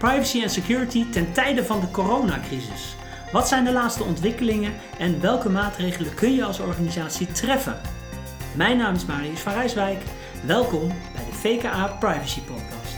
[0.00, 2.96] Privacy en security ten tijde van de coronacrisis.
[3.32, 7.80] Wat zijn de laatste ontwikkelingen en welke maatregelen kun je als organisatie treffen?
[8.56, 9.98] Mijn naam is Marius van Rijswijk.
[10.46, 12.94] Welkom bij de VKA Privacy Podcast.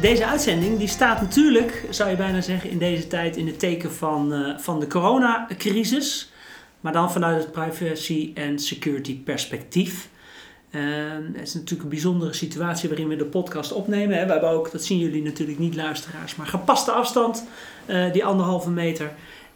[0.00, 3.92] Deze uitzending die staat natuurlijk, zou je bijna zeggen, in deze tijd in het teken
[3.92, 6.30] van, uh, van de coronacrisis.
[6.86, 10.08] Maar dan vanuit het privacy en security perspectief.
[10.70, 10.82] Uh,
[11.32, 14.18] het is natuurlijk een bijzondere situatie waarin we de podcast opnemen.
[14.18, 14.24] Hè.
[14.24, 17.44] We hebben ook, dat zien jullie natuurlijk niet luisteraars, maar gepaste afstand,
[17.86, 19.12] uh, die anderhalve meter.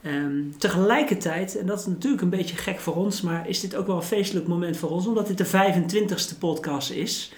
[0.07, 3.87] Um, tegelijkertijd, en dat is natuurlijk een beetje gek voor ons, maar is dit ook
[3.87, 7.33] wel een feestelijk moment voor ons, omdat dit de 25ste podcast is.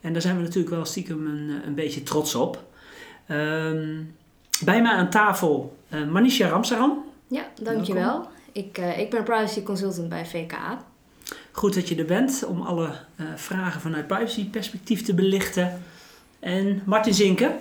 [0.00, 2.64] En daar zijn we natuurlijk wel stiekem een, een beetje trots op.
[3.30, 4.14] Um,
[4.64, 7.04] bij mij aan tafel uh, Manisha Ramsaram.
[7.28, 8.04] Ja, dankjewel.
[8.04, 8.36] Welkom.
[8.58, 10.84] Ik, uh, ik ben privacy consultant bij VKA.
[11.52, 15.82] Goed dat je er bent om alle uh, vragen vanuit privacy perspectief te belichten.
[16.40, 17.56] En Martin Zinken.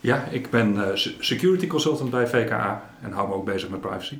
[0.00, 0.88] Ja, ik ben uh,
[1.18, 4.18] security consultant bij VKA en hou me ook bezig met privacy.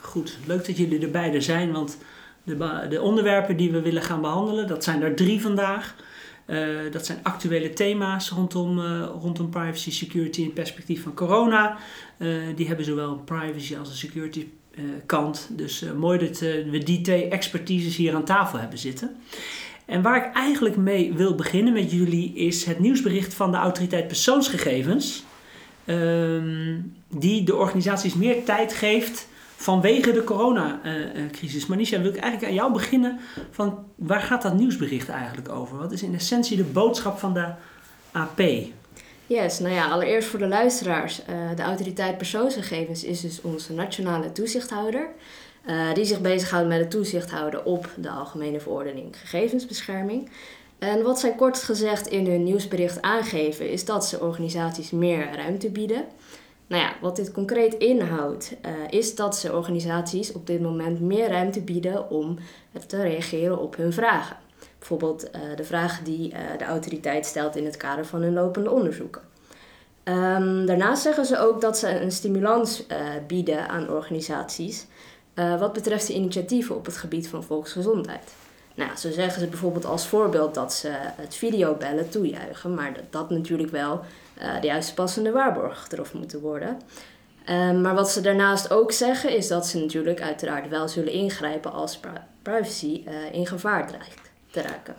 [0.00, 1.98] Goed, leuk dat jullie er beide zijn, want
[2.42, 5.94] de, de onderwerpen die we willen gaan behandelen, dat zijn er drie vandaag.
[6.46, 11.78] Uh, dat zijn actuele thema's rondom, uh, rondom privacy, security in het perspectief van corona.
[12.18, 14.46] Uh, die hebben zowel een privacy als een security
[15.06, 15.48] kant.
[15.50, 19.16] Dus mooi dat we die twee expertises hier aan tafel hebben zitten.
[19.84, 24.06] En waar ik eigenlijk mee wil beginnen met jullie is het nieuwsbericht van de autoriteit
[24.06, 25.24] persoonsgegevens.
[25.84, 31.66] Ehm, die de organisaties meer tijd geeft vanwege de coronacrisis.
[31.66, 33.18] Manisha, wil ik eigenlijk aan jou beginnen
[33.50, 35.78] van waar gaat dat nieuwsbericht eigenlijk over?
[35.78, 37.52] Wat is in essentie de boodschap van de
[38.12, 38.40] AP?
[39.30, 41.20] Yes, nou ja, allereerst voor de luisteraars.
[41.20, 45.08] Uh, de autoriteit persoonsgegevens is dus onze nationale toezichthouder.
[45.66, 50.30] Uh, die zich bezighoudt met het toezicht houden op de Algemene Verordening Gegevensbescherming.
[50.78, 55.70] En wat zij kort gezegd in hun nieuwsbericht aangeven, is dat ze organisaties meer ruimte
[55.70, 56.04] bieden.
[56.66, 61.28] Nou ja, wat dit concreet inhoudt, uh, is dat ze organisaties op dit moment meer
[61.28, 62.38] ruimte bieden om
[62.86, 64.36] te reageren op hun vragen.
[64.80, 68.70] Bijvoorbeeld uh, de vragen die uh, de autoriteit stelt in het kader van hun lopende
[68.70, 69.22] onderzoeken.
[70.04, 72.86] Um, daarnaast zeggen ze ook dat ze een stimulans
[73.26, 74.86] bieden aan organisaties
[75.34, 78.32] wat betreft de initiatieven op het gebied van volksgezondheid.
[78.74, 83.30] Nou, zo zeggen ze bijvoorbeeld als voorbeeld dat ze het videobellen toejuichen, maar dat dat
[83.30, 84.00] natuurlijk wel
[84.60, 86.80] de juiste passende waarborg erop moeten worden.
[87.50, 91.72] Um, maar wat ze daarnaast ook zeggen is dat ze natuurlijk uiteraard wel zullen ingrijpen
[91.72, 92.10] als pri
[92.42, 94.94] privacy in gevaar dreigt te raken.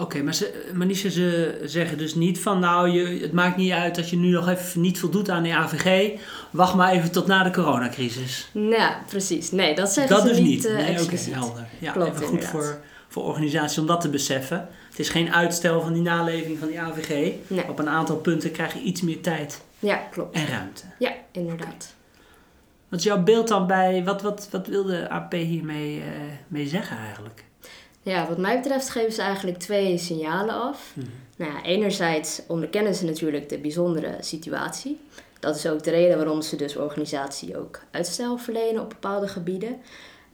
[0.00, 3.72] Oké, okay, maar ze, Manisha, ze zeggen dus niet van nou, je, het maakt niet
[3.72, 6.18] uit dat je nu nog even niet voldoet aan de AVG.
[6.50, 8.48] Wacht maar even tot na de coronacrisis.
[8.52, 9.50] Nou, precies.
[9.50, 10.48] Nee, dat zeggen dat ze dus niet.
[10.48, 10.66] niet.
[10.66, 11.66] Uh, nee, oké, okay, helder.
[11.78, 14.68] Ja, Klopt, even goed voor, voor organisaties om dat te beseffen.
[14.88, 17.32] Het is geen uitstel van die naleving van die AVG.
[17.46, 17.68] Nee.
[17.68, 20.34] Op een aantal punten krijg je iets meer tijd ja, klopt.
[20.34, 20.82] en ruimte.
[20.98, 21.94] Ja, inderdaad.
[22.88, 26.04] Wat is jouw beeld dan bij, wat, wat, wat wil de AP hiermee uh,
[26.48, 27.44] mee zeggen eigenlijk?
[28.02, 30.92] Ja, wat mij betreft geven ze eigenlijk twee signalen af.
[30.94, 31.06] Mhm.
[31.36, 35.00] Nou ja, enerzijds onderkennen ze natuurlijk de bijzondere situatie.
[35.40, 39.80] Dat is ook de reden waarom ze dus organisatie ook uitstel verlenen op bepaalde gebieden.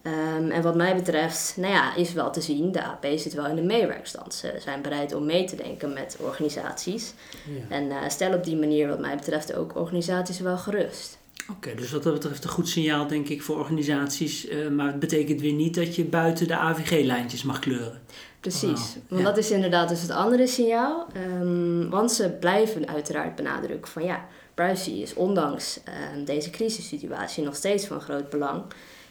[0.02, 3.46] Um, en wat mij betreft, nou ja, is wel te zien, de AP zit wel
[3.46, 4.34] in de meewerkstand.
[4.34, 7.12] Ze zijn bereid om mee te denken met organisaties.
[7.44, 7.76] Ja.
[7.76, 11.15] En uh, stellen op die manier, wat mij betreft, ook organisaties wel gerust.
[11.50, 14.48] Oké, dus wat dat betreft een goed signaal, denk ik, voor organisaties.
[14.48, 18.00] Uh, maar het betekent weer niet dat je buiten de AVG-lijntjes mag kleuren.
[18.40, 19.26] Precies, Wow, want ja.
[19.26, 21.06] dat is inderdaad dus het andere signaal.
[21.16, 27.56] Um, want ze blijven uiteraard benadrukken van ja, privacy is ondanks uh, deze crisissituatie nog
[27.56, 28.62] steeds van groot belang.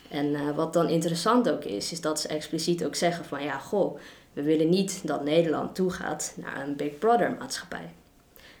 [0.08, 3.58] En uh, wat dan interessant ook is, is dat ze expliciet ook zeggen van ja,
[3.58, 3.98] goh,
[4.32, 7.92] we willen niet dat Nederland toegaat naar een Big Brother maatschappij.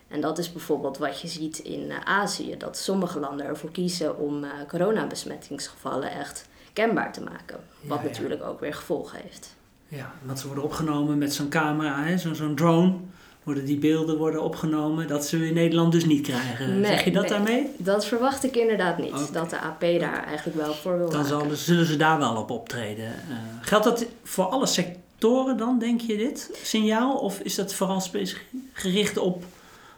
[0.08, 4.18] En dat is bijvoorbeeld wat je ziet in uh, Azië, dat sommige landen ervoor kiezen
[4.18, 7.56] om uh, coronabesmettingsgevallen echt kenbaar te maken.
[7.80, 8.08] Wat Ja, ja.
[8.08, 9.54] natuurlijk ook weer gevolgen heeft.
[9.88, 12.94] Ja, want ze worden opgenomen met zo'n camera, zo'n drone.
[13.42, 16.80] Worden die beelden worden opgenomen, dat ze we in Nederland dus niet krijgen.
[16.80, 17.30] Nee, zeg je dat nee.
[17.30, 17.70] daarmee?
[17.76, 21.56] Dat verwacht ik inderdaad niet, dat de AP daar eigenlijk wel voor wil Dan maken.
[21.56, 23.04] zullen ze daar wel op optreden.
[23.04, 27.16] Uh, geldt dat voor alle sectoren dan, denk je dit signaal?
[27.16, 29.44] Of is dat vooral specifiek gericht op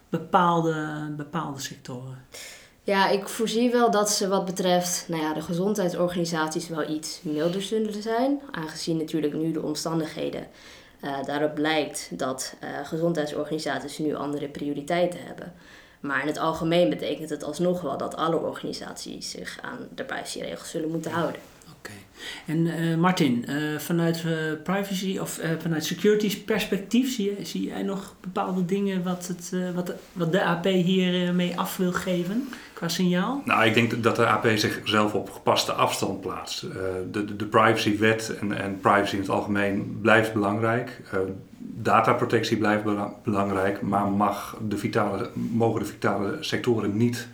[0.09, 2.27] bepaalde, bepaalde sectoren?
[2.83, 7.63] Ja, ik voorzie wel dat ze wat betreft nou ja, de gezondheidsorganisaties wel iets milder
[7.63, 8.41] zullen zijn.
[8.51, 10.47] Aangezien natuurlijk nu de omstandigheden
[11.05, 15.53] uh, daarop lijkt dat uh, gezondheidsorganisaties nu andere prioriteiten hebben.
[16.01, 20.71] Maar in het algemeen betekent het alsnog wel dat alle organisaties zich aan de privacyregels
[20.71, 21.41] zullen moeten houden.
[22.47, 24.33] En eh, Martin, eh, vanuit eh,
[24.63, 29.95] privacy of vanuit security perspectief, zie, zie jij nog bepaalde dingen wat, het, wat, de,
[30.13, 33.43] wat de AP hiermee mee af wil geven qua signaal?
[33.45, 36.61] Nou, ik denk dat de AP zichzelf op gepaste afstand plaatst.
[37.13, 41.01] de, de, privacywet en, en privacy in het algemeen blijft belangrijk.
[41.59, 42.85] dataprotectie blijft
[43.23, 47.29] belangrijk, maar mag de vitale, mogen de vitale sectoren niet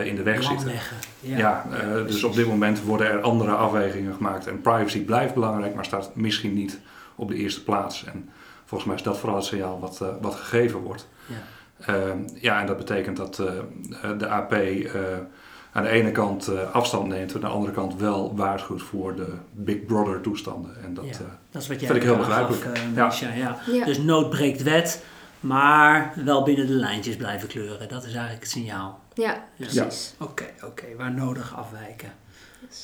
[0.00, 0.72] in de weg zitten.
[1.20, 4.46] Ja, ja uh, dus op dit moment worden er andere afwegingen gemaakt.
[4.46, 6.78] En privacy blijft belangrijk, maar staat misschien niet
[7.14, 8.04] op de eerste plaats.
[8.04, 8.30] En
[8.64, 11.08] volgens mij is dat vooral het signaal wat, uh, wat gegeven wordt.
[11.26, 12.14] Ja.
[12.34, 13.34] ja, en dat betekent dat
[14.18, 14.52] de AP
[15.72, 19.84] aan de ene kant afstand neemt, aan de andere kant wel waarschuwt voor de Big
[19.84, 20.76] Brother toestanden.
[20.84, 21.04] En dat,
[21.50, 22.64] dat is wat jij vind ik heel begrijpelijk.
[22.94, 23.56] ja.
[23.72, 23.84] ja.
[23.84, 25.04] Dus nood breekt wet,
[25.40, 27.88] maar wel binnen de lijntjes blijven kleuren.
[27.88, 29.01] Dat is eigenlijk het signaal.
[29.14, 30.14] Ja, precies.
[30.18, 32.12] Oké, oké, waar nodig afwijken.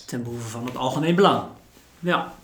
[0.07, 1.45] Ten behoeve van het algemeen belang.
[1.99, 2.35] Ja.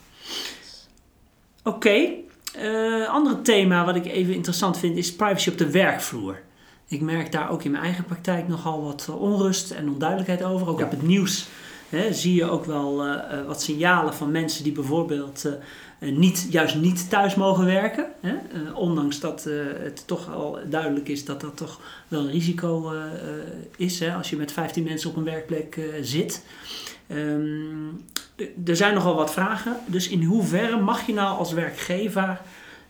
[1.62, 2.24] Oké, okay.
[2.58, 6.42] uh, andere thema wat ik even interessant vind is privacy op de werkvloer.
[6.88, 10.68] Ik merk daar ook in mijn eigen praktijk nogal wat eh, onrust en onduidelijkheid over.
[10.68, 11.46] Ook op het nieuws
[11.88, 13.16] hè, zie je ook wel uh,
[13.46, 15.48] wat signalen van mensen die bijvoorbeeld
[15.98, 18.06] niet, juist niet thuis mogen werken.
[18.20, 18.34] Hè?
[18.74, 19.44] Ondanks dat
[19.82, 22.92] het toch al duidelijk is dat dat toch wel een risico
[23.76, 24.14] is hè?
[24.14, 26.44] als je met 15 mensen op een werkplek zit.
[27.08, 28.04] Um,
[28.66, 29.76] er zijn nogal wat vragen.
[29.86, 32.40] Dus in hoeverre mag je nou als werkgever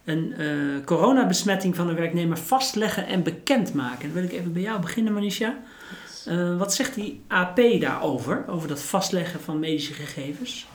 [0.04, 0.34] een
[0.84, 4.02] coronabesmetting van een werknemer vastleggen en bekendmaken?
[4.02, 5.54] Dan wil ik even bij jou beginnen, Manisha.
[6.58, 10.66] Wat zegt die AP daarover, over dat vastleggen van medische gegevens?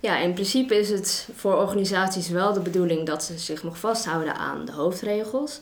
[0.00, 4.34] Ja, in principe is het voor organisaties wel de bedoeling dat ze zich nog vasthouden
[4.34, 5.60] aan de hoofdregels.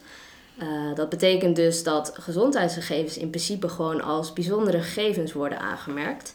[0.62, 6.34] Uh, dat betekent dus dat gezondheidsgegevens in principe gewoon als bijzondere gegevens worden aangemerkt.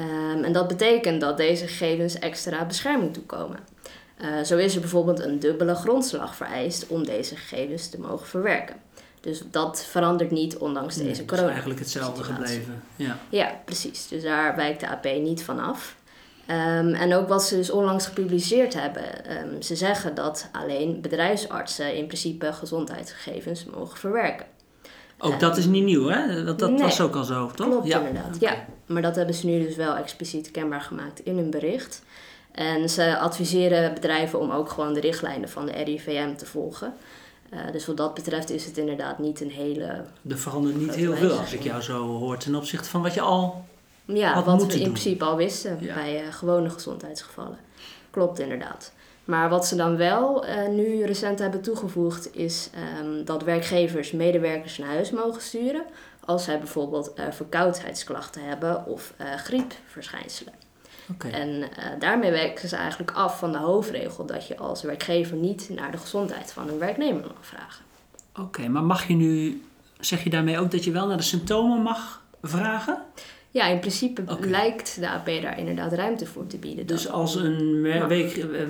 [0.00, 3.58] Um, en dat betekent dat deze gegevens extra bescherming toekomen.
[4.20, 8.76] Uh, zo is er bijvoorbeeld een dubbele grondslag vereist om deze gegevens te mogen verwerken.
[9.20, 11.48] Dus dat verandert niet ondanks nee, deze corona.
[11.48, 12.82] Het is eigenlijk hetzelfde gebleven.
[12.96, 13.18] Ja.
[13.28, 14.08] ja, precies.
[14.08, 15.96] Dus daar wijkt de AP niet van af.
[16.50, 19.02] Um, en ook wat ze dus onlangs gepubliceerd hebben.
[19.42, 24.46] Um, ze zeggen dat alleen bedrijfsartsen in principe gezondheidsgegevens mogen verwerken.
[25.18, 26.44] Ook dat is niet nieuw, hè?
[26.44, 27.68] Dat, dat was ook al zo, toch?
[27.68, 27.98] Klopt, ja.
[27.98, 28.36] inderdaad.
[28.40, 32.02] Ja, maar dat hebben ze nu dus wel expliciet kenbaar gemaakt in hun bericht.
[32.52, 36.94] En ze adviseren bedrijven om ook gewoon de richtlijnen van de RIVM te volgen.
[37.52, 40.04] Uh, dus wat dat betreft is het inderdaad niet een hele.
[40.28, 43.20] Er verandert niet heel veel als ik jou zo hoor ten opzichte van wat je
[43.20, 43.64] al
[44.04, 47.58] ja, wat we in principe al wisten bij uh, gewone gezondheidsgevallen.
[48.10, 48.92] Klopt inderdaad.
[49.24, 54.78] Maar wat ze dan wel uh, nu recent hebben toegevoegd is um, dat werkgevers medewerkers
[54.78, 55.84] naar huis mogen sturen
[56.24, 60.52] als zij bijvoorbeeld verkoudheidsklachten hebben of griepverschijnselen.
[61.12, 61.30] Okay.
[61.30, 65.90] En daarmee wijken ze eigenlijk af van de hoofdregel dat je als werkgever niet naar
[65.90, 67.84] de gezondheid van een werknemer mag vragen.
[68.34, 69.62] Oké, maar mag je nu,
[69.98, 73.02] zeg je daarmee ook dat je wel naar de symptomen mag vragen?
[73.50, 76.86] Ja, in principe lijkt de AP daar inderdaad ruimte voor te bieden.
[76.86, 77.82] Dus als een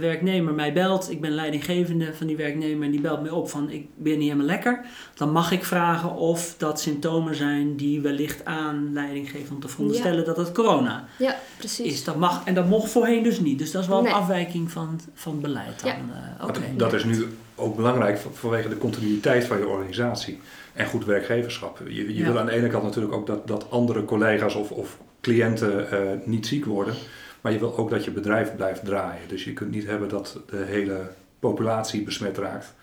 [0.01, 3.71] werknemer mij belt, ik ben leidinggevende van die werknemer en die belt mij op van
[3.71, 4.85] ik ben niet helemaal lekker,
[5.15, 10.25] dan mag ik vragen of dat symptomen zijn die wellicht aan leidinggeven om te veronderstellen
[10.25, 11.93] dat het corona ja, precies.
[11.93, 12.05] is.
[12.05, 13.59] Dat mag, en dat mocht voorheen dus niet.
[13.59, 15.83] Dus dat is wel een afwijking van, van beleid.
[15.83, 15.93] Dan.
[16.41, 16.47] Ja.
[16.47, 17.27] Uh, dat is nu
[17.59, 20.41] ook belangrijk vanwege de continuïteit van je organisatie
[20.73, 21.81] en goed werkgeverschap.
[21.89, 24.99] Je, je wil aan de ene kant natuurlijk ook dat, dat andere collega's of, of
[25.21, 26.95] cliënten uh, niet ziek worden.
[27.41, 29.29] Maar je wil ook dat je bedrijf blijft draaien.
[29.29, 32.75] Dus je kunt niet hebben dat de hele populatie besmet raakt.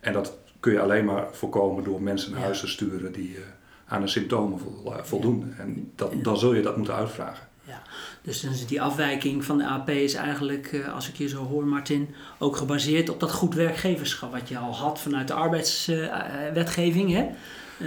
[0.00, 3.40] En dat kun je alleen maar voorkomen door mensen naar huis te sturen die uh,
[3.86, 5.54] aan de symptomen eh, voldoen.
[5.58, 7.47] En dat, dan zul je dat moeten uitvragen.
[7.68, 7.82] Ja.
[8.22, 12.56] Dus die afwijking van de AP is eigenlijk, als ik je zo hoor Martin, ook
[12.56, 17.12] gebaseerd op dat goed werkgeverschap wat je al had vanuit de arbeidswetgeving.
[17.12, 17.26] Hè?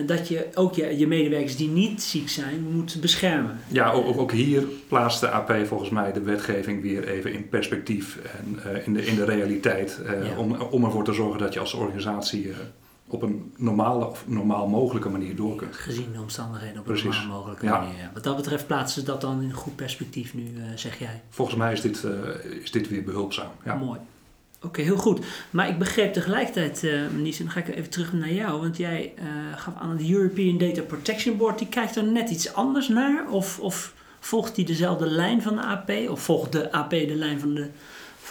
[0.06, 3.60] Dat je ook je, je medewerkers die niet ziek zijn moet beschermen.
[3.68, 8.18] Ja, ook, ook hier plaatst de AP volgens mij de wetgeving weer even in perspectief
[8.18, 10.00] en uh, in, de, in de realiteit.
[10.06, 12.56] Uh, om, om ervoor te zorgen dat je als organisatie uh,
[13.14, 15.76] op een normale of normaal mogelijke manier door kunt.
[15.76, 18.10] Gezien de omstandigheden op een normaal mogelijke manier.
[18.14, 21.22] Wat dat betreft plaatsen ze dat dan in een goed perspectief nu, uh, zeg jij?
[21.30, 23.52] Volgens mij is dit, uh, is dit weer behulpzaam.
[23.66, 23.76] Ja.
[23.76, 24.00] Mooi.
[24.64, 25.26] Oké, heel goed.
[25.50, 28.62] Maar ik begreep tegelijkertijd, uh, Manies, en dan ga ik even terug naar jou.
[28.62, 29.24] Want jij uh,
[29.58, 33.30] gaf aan de European Data Protection Board, die kijkt er net iets anders naar?
[33.30, 35.92] Of, of volgt die dezelfde lijn van de AP?
[36.10, 37.70] Of volgt de AP de lijn van de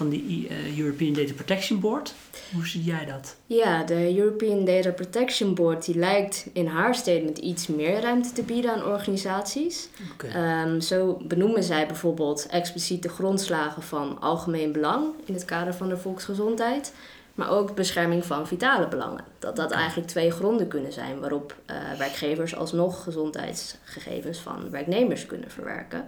[0.01, 2.15] van die uh, European Data Protection Board.
[2.53, 3.37] Hoe zie jij dat?
[3.47, 8.43] Ja, de European Data Protection Board die lijkt in haar statement iets meer ruimte te
[8.43, 9.89] bieden aan organisaties.
[10.13, 10.65] Okay.
[10.65, 15.89] Um, zo benoemen zij bijvoorbeeld expliciet de grondslagen van algemeen belang in het kader van
[15.89, 16.93] de volksgezondheid,
[17.35, 19.25] maar ook bescherming van vitale belangen.
[19.39, 25.51] Dat dat eigenlijk twee gronden kunnen zijn waarop uh, werkgevers alsnog gezondheidsgegevens van werknemers kunnen
[25.51, 26.05] verwerken.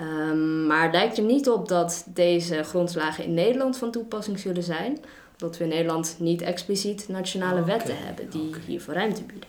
[0.00, 4.62] Um, maar het lijkt er niet op dat deze grondslagen in Nederland van toepassing zullen
[4.62, 4.98] zijn,
[5.40, 8.60] omdat we in Nederland niet expliciet nationale wetten hebben die okay.
[8.66, 9.48] hiervoor ruimte bieden.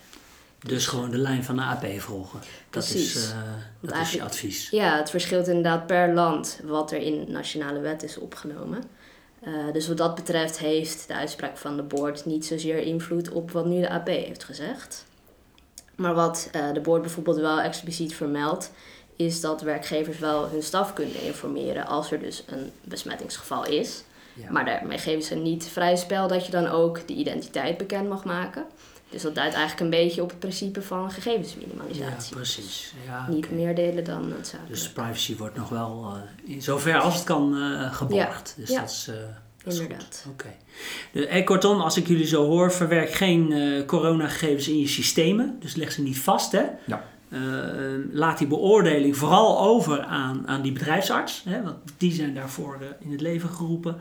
[0.60, 2.40] Dus gewoon de lijn van de AP volgen.
[2.70, 3.14] Precies.
[3.14, 3.38] Dat is, uh,
[3.80, 4.70] dat is je advies.
[4.70, 8.84] Ja, het verschilt inderdaad per land wat er in nationale wet is opgenomen.
[9.48, 13.52] Uh, dus wat dat betreft heeft de uitspraak van de board niet zozeer invloed op
[13.52, 15.06] wat nu de AP heeft gezegd.
[15.96, 18.72] Maar wat uh, de board bijvoorbeeld wel expliciet vermeldt,
[19.16, 24.04] is dat werkgevers wel hun staf kunnen informeren als er dus een besmettingsgeval is.
[24.50, 28.24] Maar daarmee geven ze niet vrij spel dat je dan ook de identiteit bekend mag
[28.24, 28.66] maken.
[29.10, 32.30] Dus dat duidt eigenlijk een beetje op het principe van gegevensminimalisatie.
[32.30, 32.94] Ja, precies.
[33.06, 34.70] Ja, niet meer delen dan noodzakelijk.
[34.70, 36.14] Dus privacy wordt nog wel
[36.46, 38.54] uh, in zover als het kan uh, geborgd.
[38.58, 38.64] Ja.
[38.66, 39.08] Dus dat is...
[39.10, 39.16] Uh,
[39.66, 40.26] Inderdaad.
[40.30, 40.56] Oké.
[41.14, 41.44] Okay.
[41.44, 45.58] kortom, als ik jullie zo hoor, verwerk geen uh, coronagegevens in je systemen.
[45.60, 46.64] Dus leg ze niet vast, hè?
[46.86, 47.04] Ja.
[47.34, 47.40] Uh,
[48.12, 52.88] laat die beoordeling vooral over aan, aan die bedrijfsarts, hè, want die zijn daarvoor uh,
[53.00, 53.98] in het leven geroepen.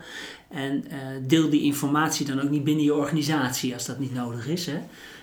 [0.49, 0.97] En uh,
[1.27, 4.65] deel die informatie dan ook niet binnen je organisatie als dat niet nodig is.
[4.65, 4.79] Hè,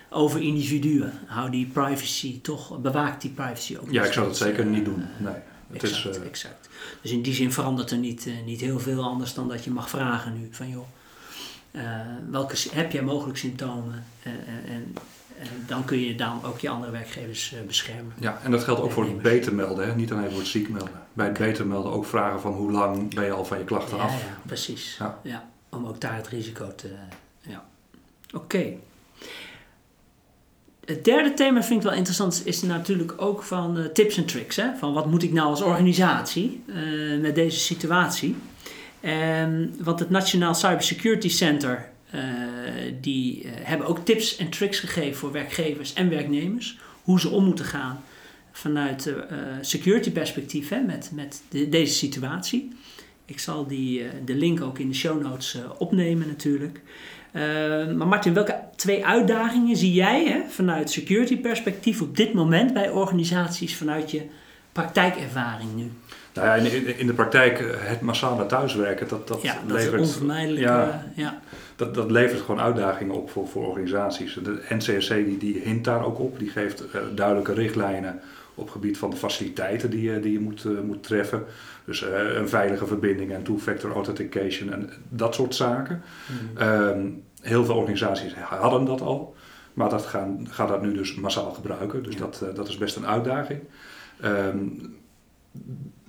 [0.09, 1.13] over individuen.
[1.25, 3.91] Hou die privacy toch, bewaak die privacy ook.
[3.91, 5.05] Ja, ik zou dat zeker niet doen.
[5.17, 5.33] Nee.
[5.71, 6.69] Het exact, is, exact.
[7.01, 9.89] Dus in die zin verandert er niet, niet heel veel anders dan dat je mag
[9.89, 10.87] vragen nu van joh.
[12.29, 14.93] welke heb jij mogelijk symptomen en en
[15.67, 18.13] dan kun je dan ook je andere werkgevers uh, beschermen.
[18.19, 19.95] Ja, en dat geldt ook voor het beter melden, hè?
[19.95, 21.01] niet alleen voor het ziek melden.
[21.13, 23.97] Bij het beter melden ook vragen van hoe lang ben je al van je klachten
[23.97, 24.11] ja, af.
[24.11, 24.95] Ja, precies.
[24.99, 25.19] Ja.
[25.23, 25.49] ja.
[25.69, 26.89] om ook daar het risico te...
[27.39, 27.65] Ja.
[28.33, 28.73] Oké.
[30.85, 34.55] Het derde thema vind ik wel interessant, is natuurlijk ook van uh, tips en tricks.
[34.55, 34.75] Hè?
[34.79, 38.35] Van wat moet ik nou als organisatie uh, met deze situatie?
[39.05, 41.90] Um, want het Nationaal Cybersecurity Center
[43.01, 46.77] die uh, hebben ook tips en tricks gegeven voor werkgevers en werknemers.
[47.03, 48.03] Hoe ze om moeten gaan
[48.51, 49.15] vanuit uh,
[49.61, 52.75] security perspectief hè, met, met de, deze situatie.
[53.25, 56.81] Ik zal die, de link ook in de show notes opnemen natuurlijk.
[57.95, 62.89] maar Martin, welke twee uitdagingen zie jij hè, vanuit security perspectief op dit moment bij
[62.89, 64.21] organisaties vanuit je
[64.71, 65.91] praktijkervaring nu?
[66.33, 70.01] Nou ja, in, in de praktijk het massale thuiswerken, dat, dat, ja, dat levert...
[70.01, 70.65] Is onvermijdelijk.
[70.65, 71.41] Ja, ja
[71.81, 74.39] dat, dat levert gewoon uitdagingen op voor, voor organisaties.
[74.43, 78.19] De NCSC die, die hint daar ook op, die geeft uh, duidelijke richtlijnen
[78.55, 81.43] op gebied van de faciliteiten die, je, die je moet, uh, moet treffen.
[81.85, 86.01] Dus uh, een veilige verbinding en two-factor authentication en dat soort zaken.
[86.27, 86.61] Mm.
[86.67, 89.35] Um, heel veel organisaties hadden dat al,
[89.73, 92.03] maar dat gaan, gaan dat nu dus massaal gebruiken.
[92.03, 92.19] Dus ja.
[92.19, 93.59] dat, dat is best een uitdaging.
[94.23, 94.95] Um,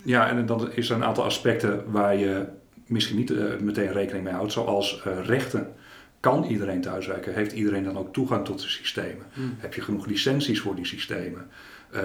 [0.02, 2.46] ja, en dan is er een aantal aspecten waar je
[2.92, 5.72] misschien niet uh, meteen rekening mee houdt, zoals uh, rechten.
[6.20, 7.34] Kan iedereen thuiswerken?
[7.34, 9.26] Heeft iedereen dan ook toegang tot de systemen?
[9.32, 9.54] Hmm.
[9.58, 11.46] Heb je genoeg licenties voor die systemen?
[11.94, 12.00] Uh,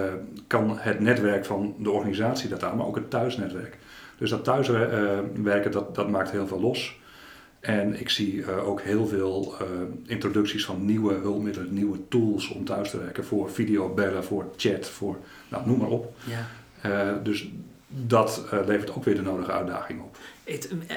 [0.46, 3.78] kan het netwerk van de organisatie dat aan, maar ook het thuisnetwerk?
[4.18, 6.98] Dus dat thuiswerken, dat, dat maakt heel veel los.
[7.60, 9.54] En ik zie ook heel veel
[10.06, 13.24] introducties van nieuwe hulpmiddelen, nieuwe tools om thuis te werken.
[13.24, 15.16] Voor videobellen, voor chat, voor
[15.48, 16.14] nou, noem maar op.
[16.82, 17.12] Ja.
[17.22, 17.48] dus
[17.88, 20.16] dat levert ook weer de nodige uitdaging op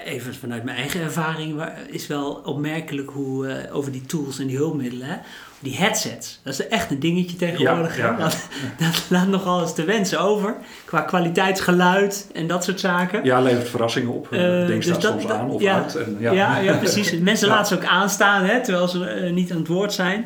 [0.05, 4.57] even vanuit mijn eigen ervaring is wel opmerkelijk hoe uh, over die tools en die
[4.57, 5.15] hulpmiddelen, hè,
[5.60, 7.98] die headsets, dat is echt een dingetje tegenwoordig.
[7.98, 8.17] Ja, ja.
[8.17, 8.38] Dat,
[8.77, 10.55] dat, laat nogal eens te wensen over
[10.86, 13.24] qua kwaliteitsgeluid en dat soort zaken.
[13.24, 14.27] Ja, levert verrassingen op.
[14.31, 15.95] Uh, Denk dus staat dat, soms aan of ja, uit.
[15.95, 16.31] En, ja.
[16.31, 17.12] Ja, ja, precies.
[17.19, 20.25] Mensen laten ze ook aanstaan hè, terwijl ze niet aan het woord zijn.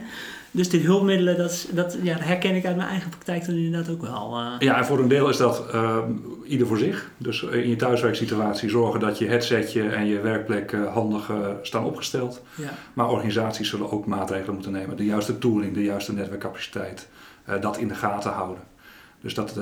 [0.55, 4.01] Dus dit hulpmiddelen, dat, dat, ja, herken ik uit mijn eigen praktijk dan inderdaad ook
[4.01, 4.39] wel.
[4.39, 4.55] Uh.
[4.59, 5.97] Ja, en voor een deel is dat uh,
[6.45, 7.09] ieder voor zich.
[7.17, 11.31] Dus in je thuiswerksituatie zorgen dat je headsetje en je werkplek uh, handig
[11.61, 12.41] staan opgesteld.
[12.55, 12.69] Ja.
[12.93, 14.97] Maar organisaties zullen ook maatregelen moeten nemen.
[14.97, 17.07] De juiste tooling, de juiste netwerkcapaciteit,
[17.61, 18.63] dat in de gaten houden.
[19.21, 19.59] Dus dat,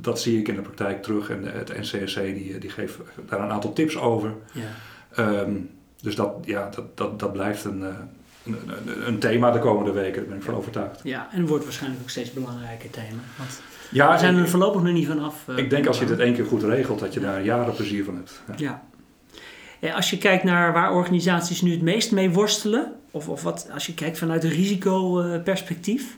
[0.00, 1.30] dat zie ik in de praktijk terug.
[1.30, 4.32] En het NCSC die, die geeft daar een aantal tips over.
[4.52, 5.40] Ja.
[5.40, 5.70] Um,
[6.02, 7.84] dus dat, ja, dat, dat, dat blijft een
[8.44, 11.00] een, een, thema de komende weken, daar ben ik van overtuigd.
[11.02, 13.22] Ja, en wordt waarschijnlijk ook steeds belangrijker thema.
[13.38, 13.60] Want
[13.90, 15.44] ja, we zijn er voorlopig nog niet vanaf.
[15.50, 18.04] Uh, ik denk als je dit één keer goed regelt, dat je daar jaren plezier
[18.04, 18.42] van hebt.
[18.56, 18.82] Ja.
[19.94, 23.86] als je kijkt naar waar organisaties nu het meest mee worstelen, of, of wat, als
[23.86, 26.16] je kijkt vanuit een risicoperspectief,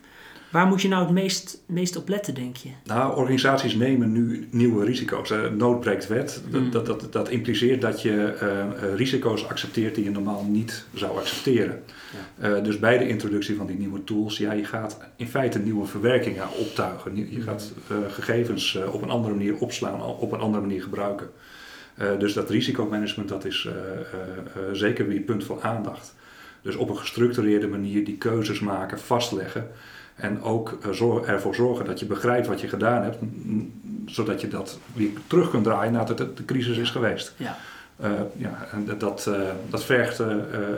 [0.50, 2.68] Waar moet je nou het meest, meest op letten, denk je?
[2.84, 5.30] Nou, organisaties nemen nu nieuwe risico's.
[5.30, 6.42] Uh, nood breekt wet.
[6.50, 6.70] Hmm.
[6.70, 10.84] Dat, dat, dat, dat impliceert dat je eh, eh, risico's accepteert die je normaal niet
[10.94, 11.82] zou accepteren.
[12.40, 12.56] Ja.
[12.56, 15.86] Uh, dus bij de introductie van die nieuwe tools, ja, je gaat in feite nieuwe
[15.86, 17.30] verwerkingen optuigen.
[17.30, 17.72] Je gaat
[18.08, 21.30] gegevens op een andere manier opslaan, op een andere manier gebruiken.
[22.18, 23.68] dus dat risicomanagement, dat is
[24.72, 26.14] zeker weer punt van aandacht.
[26.62, 29.70] Dus op een gestructureerde manier die keuzes maken, vastleggen.
[30.16, 33.18] En ook uh, ervoor zorgen dat je begrijpt wat je gedaan hebt,
[34.06, 37.34] zodat je dat weer terug kunt draaien nadat de, crisis is geweest.
[37.36, 37.58] Ja.
[38.00, 40.22] Uh, ja, en dat, uh, dat vergt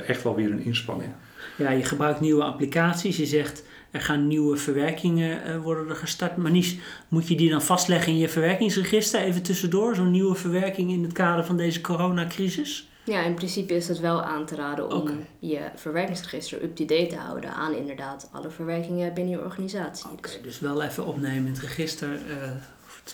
[0.06, 1.10] echt wel weer een inspanning.
[1.56, 3.16] Ja, je gebruikt nieuwe applicaties.
[3.16, 6.36] Je zegt er gaan nieuwe verwerkingen worden er gestart.
[6.36, 6.78] Maar niet,
[7.08, 9.94] moet je die dan vastleggen in je verwerkingsregister even tussendoor?
[9.94, 12.88] Zo'n nieuwe verwerking in het kader van deze coronacrisis?
[13.08, 15.26] Ja, in principe is het wel aan te raden om okay.
[15.38, 20.10] je verwerkingsregister up-to-date te houden aan inderdaad alle verwerkingen binnen je organisatie.
[20.10, 22.50] Oké, okay, dus wel even opnemen in het register uh,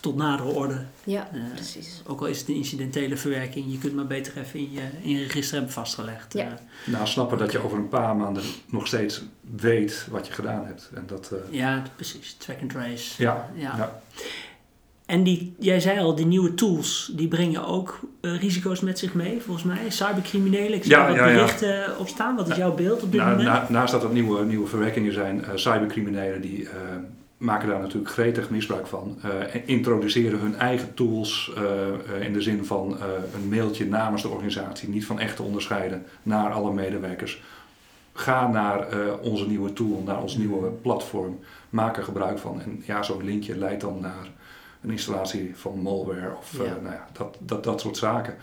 [0.01, 0.85] tot nadere orde.
[1.05, 2.03] Ja, uh, precies.
[2.07, 5.11] Ook al is het een incidentele verwerking, je kunt maar beter even in je, in
[5.11, 6.33] je register hebben vastgelegd.
[6.33, 6.47] Ja.
[6.47, 6.53] Uh,
[6.95, 9.23] nou, snappen dat je over een paar maanden nog steeds
[9.57, 10.91] weet wat je gedaan hebt.
[10.95, 12.35] En dat, ja, precies.
[12.35, 13.23] Track and trace.
[13.23, 13.77] Ja, ja.
[13.77, 14.03] ja.
[15.07, 19.15] En die, jij zei al, die nieuwe tools, die brengen ook uh, risico's met zich
[19.15, 19.91] mee, volgens mij.
[19.91, 21.95] Cybercriminelen, ik zie ja, wat ja, berichten ja.
[21.99, 22.37] op staan.
[22.37, 23.49] Wat is jouw beeld op dit nou, moment?
[23.49, 26.71] Na, naast dat het nieuwe, nieuwe verwerkingen zijn, uh, cybercriminelen die uh,
[27.37, 29.19] maken daar natuurlijk gretig misbruik van.
[29.53, 31.53] en introduceren hun eigen tools
[32.21, 32.97] in de zin van
[33.35, 37.43] een mailtje namens de organisatie, niet van echt te onderscheiden, naar alle medewerkers.
[38.13, 38.87] Ga naar
[39.21, 41.39] onze nieuwe tool, naar ons nieuwe platform,
[41.71, 42.61] maak er gebruik van.
[42.61, 44.29] En ja, zo'n linkje leidt dan naar
[44.85, 46.65] een installatie van malware of ja.
[46.65, 48.37] uh, nou ja, dat, dat, dat soort zaken.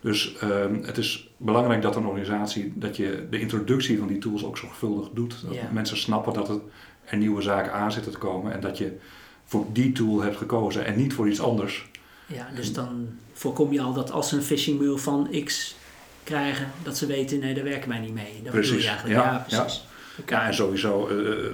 [0.00, 4.44] Dus um, het is belangrijk dat een organisatie, dat je de introductie van die tools
[4.44, 5.36] ook zorgvuldig doet.
[5.46, 6.60] Dat mensen snappen dat het,
[7.04, 8.98] er nieuwe zaken aan zitten te komen en dat je
[9.44, 11.90] voor die tool hebt gekozen en niet voor iets anders.
[12.26, 15.76] Ja, dus dan voorkom je al dat als ze een phishing mail van X
[16.24, 18.40] krijgen, dat ze weten, nee, daar werken wij niet mee.
[18.42, 18.82] Dat precies.
[18.82, 19.20] Je eigenlijk.
[19.20, 19.84] Ja, ja precies.
[19.86, 19.92] Ja.
[20.26, 21.08] Ja, en sowieso uh,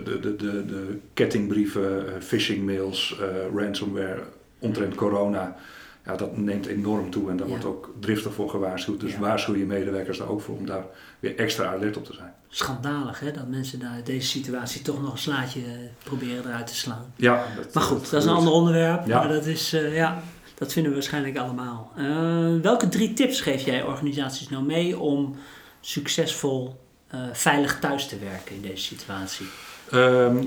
[0.05, 3.17] de, de, de, de kettingbrieven, uh, phishing mails,
[3.55, 4.23] ransomware
[4.59, 5.57] omtrent corona.
[6.05, 7.52] Ja, dat neemt enorm toe en daar Ja.
[7.52, 9.00] wordt ook driftig voor gewaarschuwd.
[9.00, 9.19] Dus Ja.
[9.19, 10.84] waarschuw je medewerkers daar ook voor om daar
[11.21, 12.32] weer extra alert op te zijn.
[12.49, 15.67] Schandalig hè, dat mensen daar uit deze situatie toch nog een slaatje eh,
[16.04, 17.13] proberen eruit te slaan.
[17.17, 19.06] Ja, Maar goed, dat is een ander onderwerp.
[19.06, 19.19] Ja.
[19.19, 20.23] Maar dat is, eh, ja,
[20.54, 21.93] dat vinden we waarschijnlijk allemaal.
[21.97, 25.37] Eh, welke drie tips geef jij organisaties nou mee om
[25.80, 29.46] succesvol eh, veilig thuis te werken in deze situatie?
[29.90, 30.44] Ehm,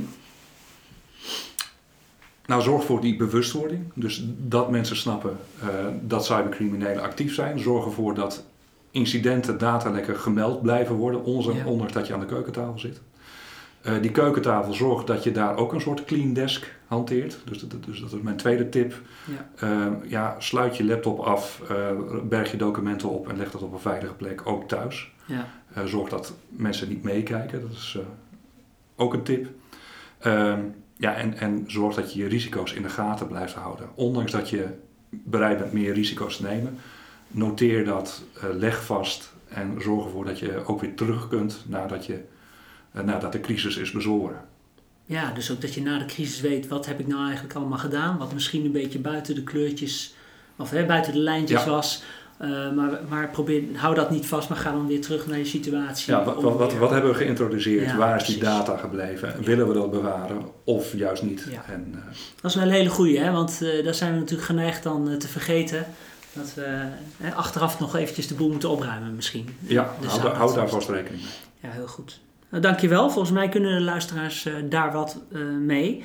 [2.45, 3.91] nou, zorg voor die bewustwording.
[3.95, 5.67] Dus dat mensen snappen eh,
[6.01, 7.59] dat cybercriminelen actief zijn.
[7.59, 8.45] Zorg ervoor dat
[8.91, 11.65] incidenten, datalekken gemeld blijven worden, onze- Ja.
[11.65, 13.01] ondanks dat je aan de keukentafel zit.
[13.81, 17.37] Eh, die keukentafel zorgt dat je daar ook een soort clean desk hanteert.
[17.45, 18.93] Dus dat, dus dat is mijn tweede tip.
[19.25, 19.67] Ja.
[19.67, 21.61] Eh, ja, sluit je laptop af,
[22.23, 25.11] berg je documenten op en leg dat op een veilige plek, ook thuis.
[25.25, 25.47] Ja.
[25.73, 28.05] Eh, zorg dat mensen niet meekijken, dat is eh,
[28.95, 29.47] ook een tip.
[30.19, 30.59] Ehm,
[30.97, 33.89] ja, en, en zorg dat je je risico's in de gaten blijft houden.
[33.95, 34.67] Ondanks dat je
[35.09, 36.77] bereid bent meer risico's te nemen,
[37.27, 42.05] noteer dat, eh, leg vast en zorg ervoor dat je ook weer terug kunt nadat,
[42.05, 42.23] je,
[42.91, 44.41] nadat de crisis is bezworen.
[45.05, 47.77] ja, dus ook dat je na de crisis weet, wat heb ik nou eigenlijk allemaal
[47.77, 48.17] gedaan?
[48.17, 50.15] Wat misschien een beetje buiten de kleurtjes,
[50.55, 51.69] of hè, buiten de lijntjes Ja.
[51.69, 52.03] was.
[52.37, 55.45] Eh, maar, maar probeer, hou dat niet vast, maar ga dan weer terug naar je
[55.45, 56.13] situatie.
[56.13, 57.85] Ja, wat, wat, wat, hebben we geïntroduceerd?
[57.89, 59.43] Ja, Waar is die data gebleven?
[59.43, 61.47] Willen we dat bewaren of juist niet?
[61.49, 61.63] Ja.
[61.67, 63.31] En, eh, Dat is wel een hele goeie, hè?
[63.31, 65.85] want eh, daar zijn we natuurlijk geneigd dan te vergeten.
[66.33, 66.85] Dat we
[67.35, 69.55] achteraf nog eventjes de boel moeten opruimen misschien.
[69.59, 71.31] ja, Dus hou, hou daar vast rekening mee.
[71.59, 72.19] Ja, heel goed.
[72.49, 73.09] Nou, dankjewel.
[73.09, 75.17] Volgens mij kunnen de luisteraars daar wat
[75.59, 76.03] mee.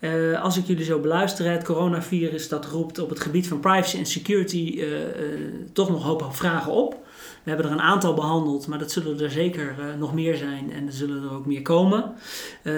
[0.00, 3.98] Eh, als ik jullie zo beluister, het coronavirus dat roept op het gebied van privacy
[3.98, 5.40] en security eh, eh,
[5.72, 7.08] toch nog een hoop vragen op.
[7.42, 10.86] We hebben er een aantal behandeld, maar dat zullen er zeker nog meer zijn en
[10.86, 12.12] er zullen er ook meer komen.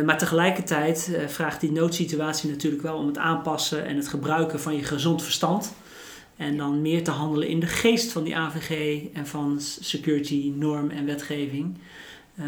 [0.04, 4.84] Maar tegelijkertijd vraagt die noodsituatie natuurlijk wel om het aanpassen en het gebruiken van je
[4.84, 5.74] gezond verstand.
[6.36, 10.90] En dan meer te handelen in de geest van die AVG en van security, norm
[10.90, 11.78] en wetgeving.
[12.34, 12.46] Eh,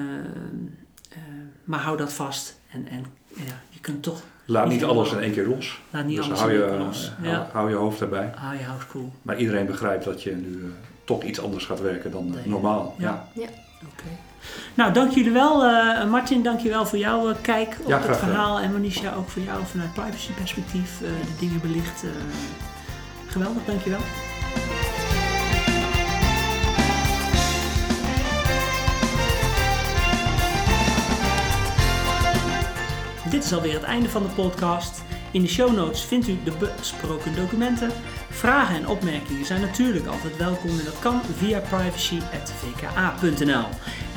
[1.08, 1.18] eh,
[1.64, 5.32] maar hou dat vast en, en ja, je kunt toch, Laat niet alles in één
[5.32, 5.80] keer los.
[5.90, 7.12] laat niet dus alles hou je, los.
[7.20, 8.32] hou, Ja, hou je hoofd erbij.
[8.36, 9.12] hou je house cool.
[9.22, 10.70] Maar iedereen begrijpt dat je nu eh,
[11.04, 12.48] toch iets anders gaat werken dan eh, Nee.
[12.48, 12.94] normaal.
[12.98, 13.28] Ja.
[13.34, 13.46] Ja.
[13.92, 14.04] Oké.
[14.74, 15.64] Nou, dank jullie wel.
[15.64, 18.60] eh, Martin, dank je wel voor jouw eh, kijk op Ja, het verhaal.
[18.60, 22.02] En Manisha, ook voor jou vanuit privacy perspectief eh, de dingen belicht.
[22.02, 22.10] eh,
[23.26, 24.00] geweldig, dank je wel.
[33.34, 35.02] Dit is alweer het einde van de podcast.
[35.30, 37.90] In de show notes vindt u de besproken documenten.
[38.30, 43.66] Vragen en opmerkingen zijn natuurlijk altijd welkom en dat kan via privacy.vka.nl.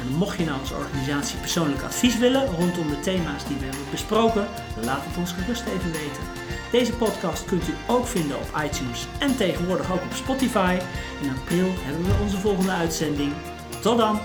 [0.02, 3.90] En mocht je nou als organisatie persoonlijk advies willen rondom de thema's die we hebben
[3.92, 4.48] besproken,
[4.84, 6.24] laat het ons gerust even weten.
[6.72, 10.78] Deze podcast kunt u ook vinden op iTunes en tegenwoordig ook op Spotify.
[11.22, 13.34] In april hebben we onze volgende uitzending.
[13.82, 14.20] Tot dan!